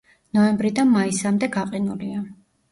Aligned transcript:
ნოემბრიდან 0.37 0.89
მაისამდე 0.95 1.53
გაყინულია. 1.59 2.27